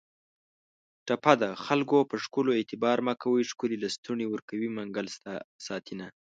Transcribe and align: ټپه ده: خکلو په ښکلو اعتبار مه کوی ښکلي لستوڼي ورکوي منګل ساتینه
ټپه 1.07 1.33
ده: 1.41 1.49
خکلو 1.65 1.99
په 2.09 2.15
ښکلو 2.23 2.51
اعتبار 2.55 2.97
مه 3.07 3.13
کوی 3.23 3.43
ښکلي 3.51 3.77
لستوڼي 3.83 4.25
ورکوي 4.29 4.69
منګل 4.77 5.07
ساتینه 5.65 6.07